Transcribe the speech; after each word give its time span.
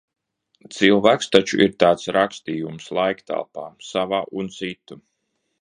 Cilvēks 0.77 1.29
taču 1.35 1.59
ir 1.65 1.75
tāds 1.83 2.09
rakstījums 2.17 2.89
laiktelpā– 3.01 3.69
savā 3.93 4.23
un 4.43 4.55
citu. 4.61 5.03